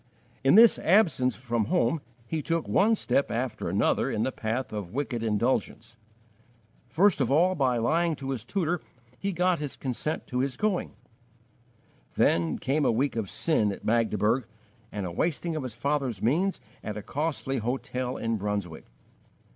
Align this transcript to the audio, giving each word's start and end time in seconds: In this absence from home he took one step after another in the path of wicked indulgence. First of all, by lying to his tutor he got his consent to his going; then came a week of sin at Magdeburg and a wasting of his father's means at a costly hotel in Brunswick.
In 0.43 0.55
this 0.55 0.79
absence 0.79 1.35
from 1.35 1.65
home 1.65 2.01
he 2.25 2.41
took 2.41 2.67
one 2.67 2.95
step 2.95 3.29
after 3.29 3.69
another 3.69 4.09
in 4.09 4.23
the 4.23 4.31
path 4.31 4.73
of 4.73 4.95
wicked 4.95 5.21
indulgence. 5.21 5.95
First 6.89 7.21
of 7.21 7.29
all, 7.31 7.53
by 7.53 7.77
lying 7.77 8.15
to 8.15 8.31
his 8.31 8.43
tutor 8.43 8.81
he 9.19 9.31
got 9.31 9.59
his 9.59 9.75
consent 9.75 10.25
to 10.25 10.39
his 10.39 10.57
going; 10.57 10.93
then 12.15 12.57
came 12.57 12.83
a 12.83 12.91
week 12.91 13.15
of 13.15 13.29
sin 13.29 13.71
at 13.71 13.85
Magdeburg 13.85 14.47
and 14.91 15.05
a 15.05 15.11
wasting 15.11 15.55
of 15.55 15.61
his 15.61 15.75
father's 15.75 16.19
means 16.19 16.59
at 16.83 16.97
a 16.97 17.03
costly 17.03 17.59
hotel 17.59 18.17
in 18.17 18.37
Brunswick. 18.37 18.85